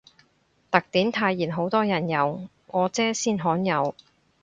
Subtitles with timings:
[0.71, 3.93] 特典泰妍好多人有，我姐先罕有